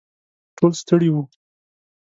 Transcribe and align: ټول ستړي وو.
ټول 0.57 0.71
ستړي 0.81 1.09
وو. 1.11 1.21